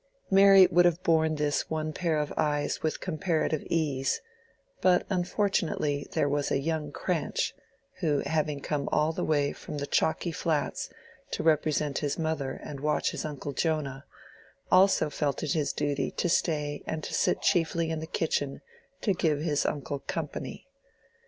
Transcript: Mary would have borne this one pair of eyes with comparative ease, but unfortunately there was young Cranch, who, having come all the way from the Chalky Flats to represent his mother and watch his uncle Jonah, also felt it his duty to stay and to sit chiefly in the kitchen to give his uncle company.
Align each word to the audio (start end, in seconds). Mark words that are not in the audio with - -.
Mary 0.31 0.65
would 0.65 0.85
have 0.85 1.03
borne 1.03 1.35
this 1.35 1.69
one 1.69 1.93
pair 1.93 2.17
of 2.17 2.33
eyes 2.35 2.81
with 2.81 2.99
comparative 2.99 3.61
ease, 3.69 4.19
but 4.81 5.05
unfortunately 5.11 6.07
there 6.13 6.27
was 6.27 6.49
young 6.49 6.91
Cranch, 6.91 7.53
who, 7.99 8.21
having 8.25 8.61
come 8.61 8.89
all 8.91 9.11
the 9.11 9.23
way 9.23 9.53
from 9.53 9.77
the 9.77 9.85
Chalky 9.85 10.31
Flats 10.31 10.89
to 11.29 11.43
represent 11.43 11.99
his 11.99 12.17
mother 12.17 12.59
and 12.63 12.79
watch 12.79 13.11
his 13.11 13.25
uncle 13.25 13.53
Jonah, 13.53 14.03
also 14.71 15.11
felt 15.11 15.43
it 15.43 15.51
his 15.53 15.71
duty 15.71 16.09
to 16.09 16.27
stay 16.27 16.81
and 16.87 17.03
to 17.03 17.13
sit 17.13 17.43
chiefly 17.43 17.91
in 17.91 17.99
the 17.99 18.07
kitchen 18.07 18.61
to 19.01 19.13
give 19.13 19.41
his 19.41 19.67
uncle 19.67 19.99
company. 19.99 20.67